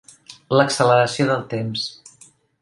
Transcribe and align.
L'acceleració 0.59 1.27
del 1.33 1.45
temps. 1.53 1.85